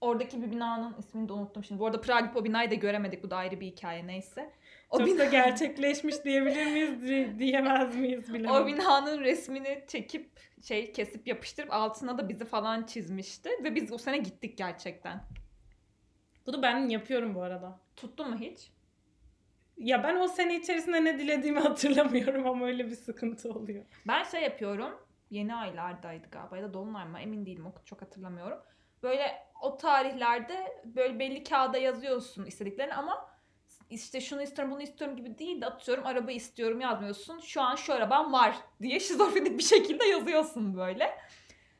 oradaki 0.00 0.42
bir 0.42 0.50
binanın 0.50 0.96
ismini 0.98 1.28
de 1.28 1.32
unuttum 1.32 1.64
şimdi. 1.64 1.80
Bu 1.80 1.86
arada 1.86 2.00
Prag'a 2.00 2.20
gidip 2.20 2.36
o 2.36 2.44
binayı 2.44 2.70
da 2.70 2.74
göremedik. 2.74 3.22
Bu 3.22 3.30
da 3.30 3.36
ayrı 3.36 3.60
bir 3.60 3.66
hikaye 3.66 4.06
neyse. 4.06 4.50
O 4.90 4.98
Çok 4.98 5.08
bina- 5.08 5.18
da 5.18 5.24
gerçekleşmiş 5.24 6.24
diyebilir 6.24 6.66
miyiz, 6.66 7.02
di- 7.02 7.38
diyemez 7.38 7.96
miyiz 7.96 8.32
bilemem. 8.34 8.62
O 8.62 8.66
binanın 8.66 9.20
resmini 9.20 9.84
çekip 9.88 10.30
şey 10.62 10.92
kesip 10.92 11.26
yapıştırıp 11.26 11.72
altına 11.72 12.18
da 12.18 12.28
bizi 12.28 12.44
falan 12.44 12.82
çizmişti 12.82 13.50
ve 13.64 13.74
biz 13.74 13.92
o 13.92 13.98
sene 13.98 14.18
gittik 14.18 14.58
gerçekten. 14.58 15.20
Bunu 16.46 16.62
ben 16.62 16.88
yapıyorum 16.88 17.34
bu 17.34 17.42
arada. 17.42 17.78
Tuttu 17.96 18.24
mu 18.24 18.36
hiç? 18.36 18.70
Ya 19.80 20.02
ben 20.04 20.16
o 20.16 20.28
sene 20.28 20.56
içerisinde 20.56 21.04
ne 21.04 21.18
dilediğimi 21.18 21.60
hatırlamıyorum 21.68 22.46
ama 22.46 22.66
öyle 22.66 22.86
bir 22.86 22.96
sıkıntı 22.96 23.50
oluyor. 23.50 23.84
Ben 24.08 24.22
şey 24.22 24.42
yapıyorum. 24.42 24.98
Yeni 25.30 25.54
aylardaydı 25.54 26.26
galiba 26.30 26.56
ya 26.56 26.62
da 26.62 26.74
dolunay 26.74 27.04
mı 27.04 27.20
emin 27.20 27.46
değilim 27.46 27.72
çok 27.84 28.02
hatırlamıyorum. 28.02 28.58
Böyle 29.02 29.32
o 29.62 29.76
tarihlerde 29.76 30.82
böyle 30.84 31.18
belli 31.18 31.44
kağıda 31.44 31.78
yazıyorsun 31.78 32.46
istediklerini 32.46 32.94
ama 32.94 33.30
işte 33.90 34.20
şunu 34.20 34.42
istiyorum 34.42 34.74
bunu 34.74 34.82
istiyorum 34.82 35.16
gibi 35.16 35.38
değil 35.38 35.60
de 35.60 35.66
atıyorum 35.66 36.06
araba 36.06 36.32
istiyorum 36.32 36.80
yazmıyorsun. 36.80 37.40
Şu 37.40 37.62
an 37.62 37.76
şu 37.76 37.94
arabam 37.94 38.32
var 38.32 38.56
diye 38.82 39.00
şizofrenik 39.00 39.58
bir 39.58 39.64
şekilde 39.64 40.04
yazıyorsun 40.04 40.76
böyle. 40.76 41.18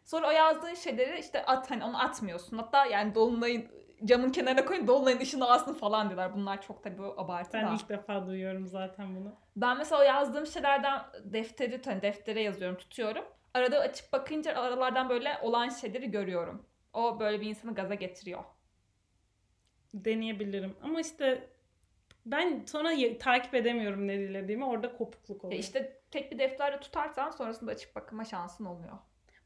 Sonra 0.05 0.29
o 0.29 0.31
yazdığın 0.31 0.75
şeyleri 0.75 1.21
işte 1.21 1.47
at 1.47 1.71
hani 1.71 1.85
onu 1.85 2.03
atmıyorsun. 2.03 2.59
Hatta 2.59 2.87
yani 2.87 3.15
dolunayın 3.15 3.69
camın 4.05 4.31
kenarına 4.31 4.65
koyun 4.65 4.87
dolunayın 4.87 5.21
ışını 5.21 5.53
alsın 5.53 5.75
falan 5.75 6.09
diyorlar. 6.09 6.35
Bunlar 6.35 6.63
çok 6.63 6.83
tabii 6.83 7.03
abartı 7.17 7.53
Ben 7.53 7.67
da. 7.67 7.75
ilk 7.75 7.89
defa 7.89 8.27
duyuyorum 8.27 8.67
zaten 8.67 9.17
bunu. 9.17 9.35
Ben 9.57 9.79
mesela 9.79 10.05
yazdığım 10.05 10.47
şeylerden 10.47 11.03
defteri, 11.25 11.81
hani 11.85 12.03
deftere 12.03 12.43
yazıyorum, 12.43 12.77
tutuyorum. 12.79 13.25
Arada 13.55 13.79
açıp 13.81 14.13
bakınca 14.13 14.55
aralardan 14.63 15.09
böyle 15.09 15.39
olan 15.43 15.69
şeyleri 15.69 16.11
görüyorum. 16.11 16.67
O 16.93 17.21
böyle 17.21 17.41
bir 17.41 17.47
insanı 17.47 17.75
gaza 17.75 17.95
getiriyor. 17.95 18.45
Deneyebilirim. 19.95 20.77
Ama 20.83 21.01
işte 21.01 21.49
ben 22.27 22.65
sonra 22.67 23.19
takip 23.19 23.55
edemiyorum 23.55 24.09
ne 24.09 24.19
dilediğimi. 24.19 24.65
Orada 24.65 24.93
kopukluk 24.97 25.45
Ya 25.45 25.49
oluyor. 25.49 25.61
işte 25.63 26.01
tek 26.11 26.33
bir 26.33 26.39
defterde 26.39 26.81
tutarsan 26.81 27.31
sonrasında 27.31 27.71
açıp 27.71 27.95
bakma 27.97 28.25
şansın 28.25 28.65
olmuyor. 28.65 28.99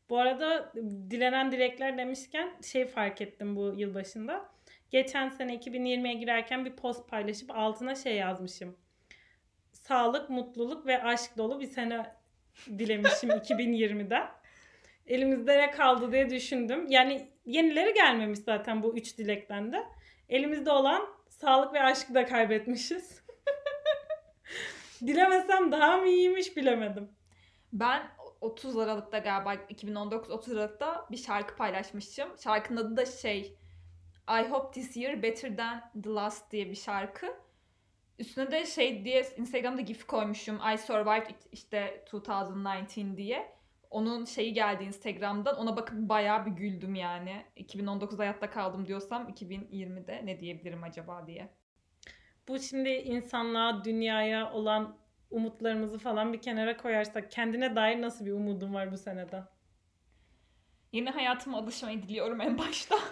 Bu 0.09 0.19
arada 0.19 0.73
dilenen 1.11 1.53
dilekler 1.53 1.99
demişken 1.99 2.53
şey 2.63 2.87
fark 2.87 3.21
ettim 3.21 3.57
bu 3.57 3.75
yılbaşında. 3.77 4.49
Geçen 4.91 5.29
sene 5.29 5.57
2020'ye 5.57 6.15
girerken 6.15 6.65
bir 6.65 6.77
post 6.77 7.09
paylaşıp 7.09 7.51
altına 7.51 7.95
şey 7.95 8.17
yazmışım. 8.17 8.77
Sağlık, 9.73 10.31
mutluluk 10.31 10.87
ve 10.87 11.03
aşk 11.03 11.37
dolu 11.37 11.61
bir 11.61 11.67
sene 11.67 12.15
dilemişim 12.79 13.31
2020'den. 13.31 14.29
Elimizde 15.07 15.59
ne 15.59 15.71
kaldı 15.71 16.13
diye 16.13 16.31
düşündüm. 16.31 16.87
Yani 16.89 17.29
yenileri 17.47 17.95
gelmemiş 17.95 18.39
zaten 18.39 18.83
bu 18.83 18.97
üç 18.97 19.19
dilekten 19.19 19.73
de. 19.73 19.85
Elimizde 20.29 20.71
olan 20.71 21.09
sağlık 21.29 21.75
ve 21.75 21.83
aşkı 21.83 22.15
da 22.15 22.27
kaybetmişiz. 22.27 23.25
Dilemesem 25.07 25.73
daha 25.73 25.97
mı 25.97 26.09
iyiymiş 26.09 26.57
bilemedim. 26.57 27.09
Ben 27.73 28.03
30 28.45 28.79
Aralık'ta 28.79 29.19
galiba 29.19 29.55
2019 29.55 30.31
30 30.31 30.57
Aralık'ta 30.57 31.07
bir 31.11 31.17
şarkı 31.17 31.57
paylaşmışım. 31.57 32.29
Şarkının 32.45 32.81
adı 32.81 32.97
da 32.97 33.07
şey 33.07 33.59
I 34.29 34.49
hope 34.51 34.81
this 34.81 34.97
year 34.97 35.23
better 35.23 35.57
than 35.57 35.93
the 36.03 36.11
last 36.11 36.53
diye 36.53 36.71
bir 36.71 36.75
şarkı. 36.75 37.27
Üstüne 38.19 38.51
de 38.51 38.67
şey 38.67 39.05
diye 39.05 39.27
Instagram'da 39.37 39.81
gif 39.81 40.07
koymuşum. 40.07 40.57
I 40.75 40.79
survived 40.79 41.31
işte 41.53 42.05
2019 42.07 43.17
diye. 43.17 43.55
Onun 43.91 44.25
şeyi 44.25 44.53
geldi 44.53 44.85
Instagram'dan. 44.85 45.57
Ona 45.57 45.77
bakıp 45.77 45.97
bayağı 45.97 46.47
bir 46.47 46.51
güldüm 46.51 46.95
yani. 46.95 47.45
2019'da 47.57 48.19
hayatta 48.19 48.51
kaldım 48.51 48.87
diyorsam 48.87 49.29
2020'de 49.29 50.27
ne 50.27 50.41
diyebilirim 50.41 50.83
acaba 50.83 51.27
diye. 51.27 51.49
Bu 52.49 52.59
şimdi 52.59 52.89
insanlığa, 52.89 53.85
dünyaya 53.85 54.53
olan 54.53 55.04
umutlarımızı 55.35 55.99
falan 55.99 56.33
bir 56.33 56.41
kenara 56.41 56.77
koyarsak 56.77 57.31
kendine 57.31 57.77
dair 57.77 58.03
nasıl 58.03 58.27
bir 58.27 58.33
umudun 58.33 58.75
var 58.75 58.93
bu 58.93 58.99
seneden? 58.99 59.45
Yeni 60.93 61.11
hayatıma 61.11 61.59
alışmayı 61.59 62.03
diliyorum 62.03 62.41
en 62.41 62.59
başta. 62.59 62.97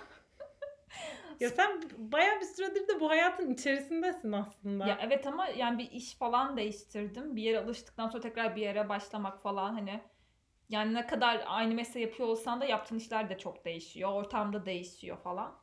Ya 1.41 1.51
sen 1.51 1.83
bayağı 1.99 2.41
bir 2.41 2.47
süredir 2.47 2.89
de 2.89 3.01
bu 3.01 3.11
hayatın 3.11 3.51
içerisindesin 3.51 4.33
aslında. 4.33 4.87
Ya 4.87 4.99
evet 5.03 5.27
ama 5.27 5.47
yani 5.47 5.79
bir 5.79 5.91
iş 5.91 6.15
falan 6.15 6.57
değiştirdim. 6.57 7.37
Bir 7.37 7.43
yere 7.43 7.59
alıştıktan 7.59 8.09
sonra 8.09 8.23
tekrar 8.23 8.57
bir 8.57 8.63
yere 8.63 8.89
başlamak 8.89 9.43
falan 9.43 9.75
hani 9.75 10.01
yani 10.69 10.95
ne 10.95 11.07
kadar 11.07 11.45
aynı 11.47 11.75
mesleği 11.75 12.07
yapıyor 12.07 12.29
olsan 12.29 12.61
da 12.61 12.65
yaptığın 12.65 12.97
işler 12.99 13.29
de 13.31 13.39
çok 13.39 13.65
değişiyor. 13.65 14.13
Ortamda 14.13 14.67
değişiyor 14.67 15.17
falan. 15.17 15.55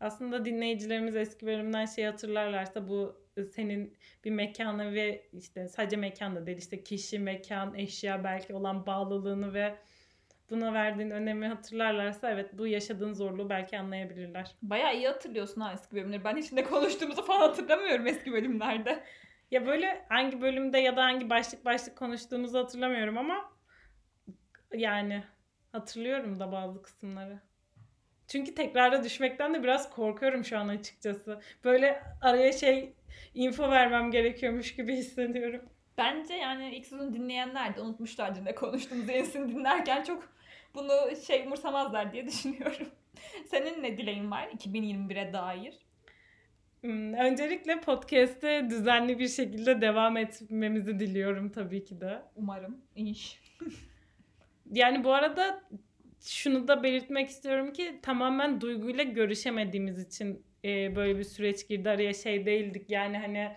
Aslında 0.00 0.44
dinleyicilerimiz 0.44 1.16
eski 1.16 1.46
bölümden 1.46 1.86
şey 1.86 2.04
hatırlarlarsa 2.04 2.88
bu 2.88 3.23
senin 3.42 3.96
bir 4.24 4.30
mekana 4.30 4.92
ve 4.92 5.28
işte 5.32 5.68
sadece 5.68 5.96
mekan 5.96 6.36
da 6.36 6.46
değil 6.46 6.58
işte 6.58 6.84
kişi, 6.84 7.18
mekan, 7.18 7.74
eşya 7.74 8.24
belki 8.24 8.54
olan 8.54 8.86
bağlılığını 8.86 9.54
ve 9.54 9.74
buna 10.50 10.74
verdiğin 10.74 11.10
önemi 11.10 11.46
hatırlarlarsa 11.46 12.30
evet 12.30 12.50
bu 12.58 12.66
yaşadığın 12.66 13.12
zorluğu 13.12 13.50
belki 13.50 13.78
anlayabilirler. 13.78 14.54
Bayağı 14.62 14.96
iyi 14.96 15.08
hatırlıyorsun 15.08 15.60
ha 15.60 15.72
eski 15.72 15.96
bölümleri. 15.96 16.24
Ben 16.24 16.36
hiç 16.36 16.52
ne 16.52 16.64
konuştuğumuzu 16.64 17.22
falan 17.22 17.40
hatırlamıyorum 17.40 18.06
eski 18.06 18.32
bölümlerde. 18.32 19.04
Ya 19.50 19.66
böyle 19.66 20.04
hangi 20.08 20.40
bölümde 20.40 20.78
ya 20.78 20.96
da 20.96 21.02
hangi 21.02 21.30
başlık 21.30 21.64
başlık 21.64 21.96
konuştuğumuzu 21.96 22.58
hatırlamıyorum 22.58 23.18
ama 23.18 23.52
yani 24.74 25.24
hatırlıyorum 25.72 26.40
da 26.40 26.52
bazı 26.52 26.82
kısımları. 26.82 27.38
Çünkü 28.28 28.54
tekrara 28.54 29.04
düşmekten 29.04 29.54
de 29.54 29.62
biraz 29.62 29.90
korkuyorum 29.90 30.44
şu 30.44 30.58
an 30.58 30.68
açıkçası. 30.68 31.40
Böyle 31.64 32.02
araya 32.20 32.52
şey 32.52 32.94
info 33.34 33.70
vermem 33.70 34.10
gerekiyormuş 34.10 34.76
gibi 34.76 34.96
hissediyorum. 34.96 35.60
Bence 35.98 36.34
yani 36.34 36.76
ilk 36.76 36.86
sezonu 36.86 37.14
dinleyenler 37.14 37.76
de 37.76 37.80
unutmuşlardır 37.80 38.44
ne 38.44 38.54
konuştuğumuzu. 38.54 39.12
Yenisini 39.12 39.48
dinlerken 39.54 40.02
çok 40.02 40.32
bunu 40.74 40.92
şey 41.26 41.46
umursamazlar 41.46 42.12
diye 42.12 42.26
düşünüyorum. 42.26 42.86
Senin 43.46 43.82
ne 43.82 43.98
dileğin 43.98 44.30
var 44.30 44.48
2021'e 44.48 45.32
dair? 45.32 45.74
Hmm, 46.80 47.14
Öncelikle 47.14 47.80
podcast'te 47.80 48.66
düzenli 48.70 49.18
bir 49.18 49.28
şekilde 49.28 49.80
devam 49.80 50.16
etmemizi 50.16 50.98
diliyorum 50.98 51.50
tabii 51.52 51.84
ki 51.84 52.00
de. 52.00 52.22
Umarım. 52.36 52.78
İnş. 52.96 53.40
Yani 54.72 55.04
bu 55.04 55.12
arada 55.12 55.62
şunu 56.20 56.68
da 56.68 56.82
belirtmek 56.82 57.28
istiyorum 57.28 57.72
ki 57.72 57.98
tamamen 58.02 58.60
duyguyla 58.60 59.04
görüşemediğimiz 59.04 60.06
için 60.06 60.44
e, 60.64 60.96
böyle 60.96 61.18
bir 61.18 61.24
süreç 61.24 61.68
girdi 61.68 61.90
araya 61.90 62.14
şey 62.14 62.46
değildik 62.46 62.90
yani 62.90 63.18
hani 63.18 63.56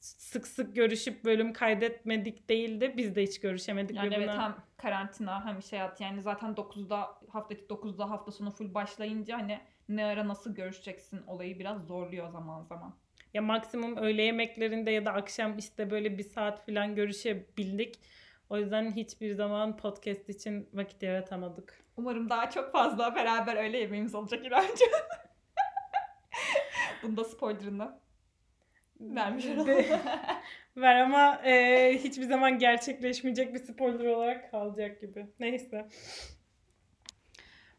sık 0.00 0.46
sık 0.46 0.76
görüşüp 0.76 1.24
bölüm 1.24 1.52
kaydetmedik 1.52 2.48
değildi. 2.48 2.94
Biz 2.96 3.16
de 3.16 3.22
hiç 3.22 3.40
görüşemedik. 3.40 3.96
Yani 3.96 4.10
ve 4.10 4.14
evet 4.14 4.28
buna- 4.28 4.42
hem 4.42 4.56
karantina 4.76 5.46
hem 5.46 5.62
şey 5.62 5.78
hayat 5.78 6.00
yani 6.00 6.22
zaten 6.22 6.50
9'da 6.54 7.18
hafta 7.28 7.54
9'da 7.54 8.10
hafta 8.10 8.32
sonu 8.32 8.50
full 8.50 8.74
başlayınca 8.74 9.38
hani 9.38 9.60
ne 9.88 10.04
ara 10.04 10.28
nasıl 10.28 10.54
görüşeceksin 10.54 11.22
olayı 11.26 11.58
biraz 11.58 11.86
zorluyor 11.86 12.28
zaman 12.28 12.62
zaman. 12.62 12.94
Ya 13.34 13.42
maksimum 13.42 13.96
öğle 13.96 14.22
yemeklerinde 14.22 14.90
ya 14.90 15.04
da 15.04 15.12
akşam 15.12 15.58
işte 15.58 15.90
böyle 15.90 16.18
bir 16.18 16.22
saat 16.22 16.66
falan 16.66 16.94
görüşebildik. 16.94 17.94
O 18.50 18.58
yüzden 18.58 18.92
hiçbir 18.92 19.34
zaman 19.34 19.76
podcast 19.76 20.28
için 20.28 20.68
vakit 20.72 21.02
yaratamadık. 21.02 21.84
Umarım 21.96 22.30
daha 22.30 22.50
çok 22.50 22.72
fazla 22.72 23.14
beraber 23.14 23.56
öyle 23.56 23.78
yemeğimiz 23.78 24.14
olacak 24.14 24.46
İremciğim. 24.46 24.92
Bunda 27.04 27.24
spoilerını 27.24 27.98
vermiş 29.00 29.46
olalım. 29.46 29.84
Ver 30.76 31.00
ama 31.00 31.42
e, 31.44 31.98
hiçbir 32.04 32.22
zaman 32.22 32.58
gerçekleşmeyecek 32.58 33.54
bir 33.54 33.58
spoiler 33.58 34.04
olarak 34.04 34.50
kalacak 34.50 35.00
gibi. 35.00 35.26
Neyse. 35.40 35.88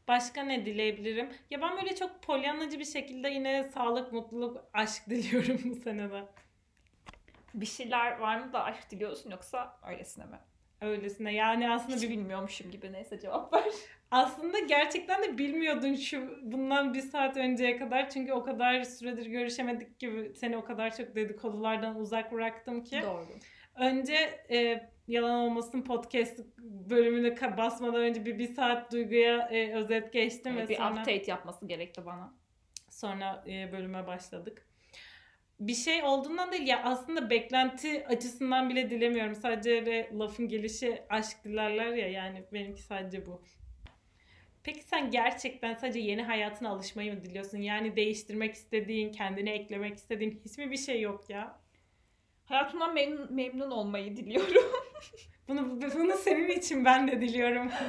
Başka 0.07 0.43
ne 0.43 0.65
dileyebilirim? 0.65 1.29
Ya 1.49 1.61
ben 1.61 1.77
böyle 1.77 1.95
çok 1.95 2.23
polyanlacı 2.23 2.79
bir 2.79 2.85
şekilde 2.85 3.29
yine 3.29 3.63
sağlık, 3.63 4.13
mutluluk, 4.13 4.65
aşk 4.73 5.03
diliyorum 5.09 5.61
bu 5.65 5.75
senede. 5.75 6.23
bir 7.53 7.65
şeyler 7.65 8.19
var 8.19 8.39
mı 8.39 8.53
da 8.53 8.63
aşk 8.63 8.91
diliyorsun 8.91 9.31
yoksa 9.31 9.79
öylesine 9.87 10.25
mi? 10.25 10.39
Öylesine. 10.81 11.33
Yani 11.33 11.71
aslında 11.71 11.95
Hiç 11.95 12.03
bir 12.03 12.09
bilmiyormuşum 12.09 12.71
gibi 12.71 12.91
neyse 12.93 13.19
cevap 13.19 13.53
ver. 13.53 13.63
Aslında 14.11 14.59
gerçekten 14.59 15.23
de 15.23 15.37
bilmiyordun 15.37 15.93
şu 15.95 16.39
bundan 16.43 16.93
bir 16.93 17.01
saat 17.01 17.37
önceye 17.37 17.77
kadar. 17.77 18.09
Çünkü 18.09 18.33
o 18.33 18.43
kadar 18.43 18.83
süredir 18.83 19.25
görüşemedik 19.25 19.99
gibi 19.99 20.33
seni 20.35 20.57
o 20.57 20.65
kadar 20.65 20.97
çok 20.97 21.15
dedikodulardan 21.15 21.95
uzak 21.95 22.31
bıraktım 22.31 22.83
ki. 22.83 23.01
Doğru. 23.03 23.27
Önce 23.75 24.45
e, 24.51 24.89
yalan 25.07 25.35
olmasın 25.35 25.81
podcast 25.81 26.39
bölümünü 26.59 27.35
basmadan 27.57 28.01
önce 28.01 28.25
bir, 28.25 28.39
bir 28.39 28.47
saat 28.47 28.91
duyguya 28.91 29.49
e, 29.51 29.73
özet 29.73 30.13
geçtim 30.13 30.53
Evet, 30.57 30.69
ve 30.69 30.73
bir 30.73 30.77
sonra, 30.77 30.91
update 30.91 31.31
yapması 31.31 31.67
gerekti 31.67 32.05
bana. 32.05 32.33
sonra 32.89 33.43
e, 33.47 33.71
bölüme 33.71 34.07
başladık. 34.07 34.67
Bir 35.59 35.75
şey 35.75 36.03
olduğundan 36.03 36.51
değil 36.51 36.67
ya 36.67 36.83
aslında 36.83 37.29
beklenti 37.29 38.07
açısından 38.07 38.69
bile 38.69 38.89
dilemiyorum. 38.89 39.35
Sadece 39.35 40.09
lafın 40.19 40.47
gelişi 40.47 41.01
aşk 41.09 41.43
dilerler 41.43 41.93
ya 41.93 42.09
yani 42.09 42.43
benimki 42.53 42.81
sadece 42.81 43.25
bu. 43.25 43.41
Peki 44.63 44.83
sen 44.83 45.11
gerçekten 45.11 45.73
sadece 45.73 45.99
yeni 45.99 46.23
hayatına 46.23 46.69
alışmayı 46.69 47.13
mı 47.13 47.23
diliyorsun? 47.23 47.57
Yani 47.57 47.95
değiştirmek 47.95 48.53
istediğin, 48.53 49.11
kendine 49.11 49.51
eklemek 49.51 49.97
istediğin 49.97 50.41
hiç 50.45 50.57
mi 50.57 50.71
bir 50.71 50.77
şey 50.77 51.01
yok 51.01 51.29
ya? 51.29 51.59
Hayatımdan 52.45 52.93
memnun, 52.93 53.33
memnun 53.33 53.71
olmayı 53.71 54.17
diliyorum. 54.17 54.63
Bunu, 55.47 55.81
bunu 55.81 56.17
senin 56.17 56.49
için 56.49 56.85
ben 56.85 57.07
de 57.07 57.21
diliyorum. 57.21 57.71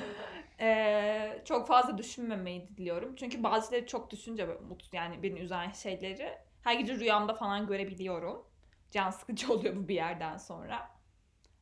Ee, 0.60 1.42
çok 1.44 1.68
fazla 1.68 1.98
düşünmemeyi 1.98 2.68
diliyorum. 2.68 3.16
Çünkü 3.16 3.42
bazıları 3.42 3.86
çok 3.86 4.10
düşünce 4.10 4.46
mutsuz 4.68 4.94
yani 4.94 5.22
beni 5.22 5.38
üzen 5.40 5.70
şeyleri 5.70 6.32
her 6.66 6.74
gece 6.74 6.96
rüyamda 6.96 7.34
falan 7.34 7.66
görebiliyorum. 7.66 8.46
Can 8.90 9.10
sıkıcı 9.10 9.52
oluyor 9.52 9.76
bu 9.76 9.88
bir 9.88 9.94
yerden 9.94 10.36
sonra. 10.36 10.90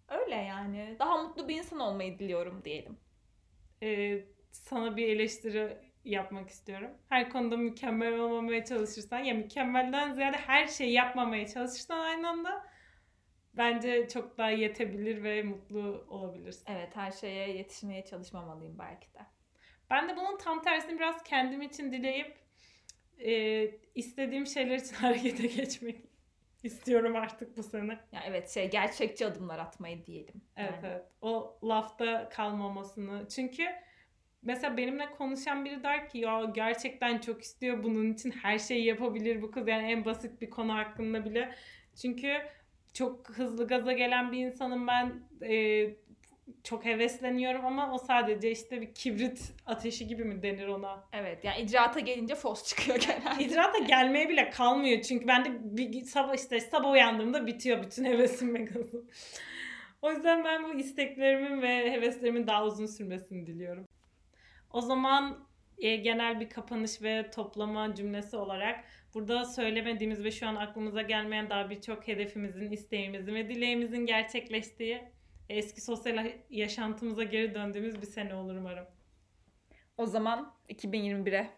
Öyle 0.09 0.35
yani. 0.35 0.97
Daha 0.99 1.23
mutlu 1.23 1.49
bir 1.49 1.57
insan 1.57 1.79
olmayı 1.81 2.19
diliyorum 2.19 2.65
diyelim. 2.65 2.99
Ee, 3.83 4.25
sana 4.51 4.97
bir 4.97 5.09
eleştiri 5.09 5.79
yapmak 6.05 6.49
istiyorum. 6.51 6.91
Her 7.09 7.31
konuda 7.31 7.57
mükemmel 7.57 8.19
olmamaya 8.19 8.65
çalışırsan 8.65 9.19
ya 9.19 9.35
mükemmelden 9.35 10.13
ziyade 10.13 10.37
her 10.37 10.67
şeyi 10.67 10.93
yapmamaya 10.93 11.47
çalışırsan 11.47 12.01
aynı 12.01 12.29
anda 12.29 12.67
bence 13.55 14.09
çok 14.09 14.39
daha 14.39 14.51
yetebilir 14.51 15.23
ve 15.23 15.43
mutlu 15.43 16.07
olabilirsin. 16.09 16.65
Evet 16.69 16.97
her 16.97 17.13
şeye 17.13 17.57
yetişmeye 17.57 18.05
çalışmamalıyım 18.05 18.79
belki 18.79 19.15
de. 19.15 19.21
Ben 19.91 20.09
de 20.09 20.17
bunun 20.17 20.39
tam 20.39 20.63
tersini 20.63 20.99
biraz 20.99 21.23
kendim 21.23 21.63
için 21.63 21.93
dileyip 21.93 22.44
e, 23.19 23.71
istediğim 23.95 24.47
şeyler 24.47 24.77
için 24.77 24.95
harekete 25.01 25.47
geçmek 25.47 25.97
istiyorum 26.63 27.17
artık 27.17 27.57
bu 27.57 27.63
sene. 27.63 27.99
Ya 28.13 28.21
evet 28.27 28.51
şey 28.51 28.71
gerçekçi 28.71 29.27
adımlar 29.27 29.59
atmayı 29.59 30.07
diyelim. 30.07 30.43
Evet 30.57 30.73
Yani. 30.83 30.87
evet. 30.93 31.05
O 31.23 31.59
lafta 31.65 32.29
kalmamasını. 32.29 33.29
Çünkü 33.29 33.65
mesela 34.43 34.77
benimle 34.77 35.11
konuşan 35.11 35.65
biri 35.65 35.83
der 35.83 36.09
ki 36.09 36.19
ya 36.19 36.45
gerçekten 36.55 37.19
çok 37.19 37.43
istiyor 37.43 37.83
bunun 37.83 38.13
için 38.13 38.31
her 38.31 38.59
şeyi 38.59 38.85
yapabilir 38.85 39.43
bu 39.43 39.51
kız. 39.51 39.69
Yani 39.69 39.93
en 39.93 40.05
basit 40.05 40.41
bir 40.41 40.51
konu 40.51 40.75
hakkında 40.75 41.25
bile. 41.25 41.55
Çünkü 42.03 42.33
çok 42.95 43.29
hızlı 43.31 43.67
gaza 43.67 43.93
gelen 43.93 44.33
bir 44.33 44.39
insanım 44.47 44.87
ben. 44.87 45.13
Ee, 45.43 45.97
çok 46.65 46.85
hevesleniyorum 46.85 47.67
ama 47.67 47.93
o 47.93 47.99
sadece 47.99 48.51
işte 48.51 48.81
bir 48.81 48.95
kibrit 48.95 49.53
ateşi 49.67 50.07
gibi 50.07 50.25
mi 50.25 50.43
denir 50.43 50.67
ona? 50.67 51.05
Evet 51.13 51.45
yani 51.45 51.61
icraata 51.61 52.01
gelince 52.01 52.35
fos 52.35 52.65
çıkıyor 52.65 52.99
genelde. 52.99 53.45
İdrata 53.45 53.79
gelmeye 53.79 54.29
bile 54.29 54.51
kalmıyor 54.51 55.03
çünkü 55.03 55.27
ben 55.27 55.45
de 55.45 55.51
bir 55.63 56.05
sabah 56.05 56.35
işte 56.35 56.61
sabah 56.61 56.91
uyandığımda 56.93 57.47
bitiyor 57.47 57.83
bütün 57.83 58.05
hevesim 58.05 58.55
ve 58.55 58.59
gazım. 58.59 59.07
O 60.03 60.13
yüzden 60.13 60.45
ben 60.45 60.65
bu 60.65 60.75
isteklerimin 60.79 61.63
ve 61.63 61.93
heveslerimin 61.93 62.47
daha 62.47 62.65
uzun 62.65 62.87
sürmesini 62.87 63.47
diliyorum. 63.47 63.89
O 64.71 64.81
zaman 64.81 65.47
e, 65.79 65.97
genel 65.97 66.41
bir 66.41 66.49
kapanış 66.49 67.03
ve 67.03 67.31
toplama 67.31 67.95
cümlesi 67.95 68.37
olarak 68.37 68.85
burada 69.15 69.45
söylemediğimiz 69.45 70.25
ve 70.25 70.31
şu 70.31 70.47
an 70.47 70.55
aklımıza 70.57 71.03
gelmeyen 71.03 71.51
daha 71.51 71.71
birçok 71.71 72.09
hedefimizin, 72.09 72.71
isteğimizin 72.71 73.35
ve 73.35 73.49
dileğimizin 73.49 74.07
gerçekleştiği 74.07 75.03
eski 75.49 75.81
sosyal 75.81 76.33
yaşantımıza 76.51 77.23
geri 77.23 77.55
döndüğümüz 77.55 78.03
bir 78.03 78.07
sene 78.07 78.35
olur 78.35 78.57
umarım. 78.57 78.87
O 79.97 80.07
zaman 80.07 80.55
2021'e. 80.69 81.51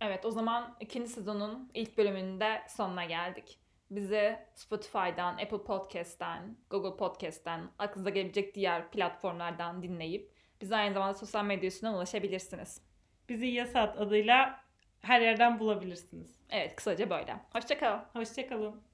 Evet 0.00 0.24
o 0.24 0.30
zaman 0.30 0.76
ikinci 0.80 1.08
sezonun 1.08 1.70
ilk 1.74 1.98
bölümünde 1.98 2.62
sonuna 2.68 3.04
geldik. 3.04 3.58
Bizi 3.90 4.38
Spotify'dan, 4.54 5.32
Apple 5.32 5.64
Podcast'ten, 5.64 6.56
Google 6.70 6.96
Podcast'ten, 6.96 7.70
aklınıza 7.78 8.10
gelebilecek 8.10 8.54
diğer 8.54 8.90
platformlardan 8.90 9.82
dinleyip 9.82 10.32
bize 10.60 10.76
aynı 10.76 10.94
zamanda 10.94 11.14
sosyal 11.14 11.44
medya 11.44 11.68
üstünden 11.68 11.92
ulaşabilirsiniz. 11.92 12.82
Bizi 13.28 13.46
Yasat 13.46 14.00
adıyla 14.00 14.64
her 15.00 15.20
yerden 15.20 15.58
bulabilirsiniz. 15.58 16.40
Evet 16.50 16.76
kısaca 16.76 17.10
böyle. 17.10 17.36
Hoşçakalın. 17.52 18.04
Hoşçakalın. 18.12 18.91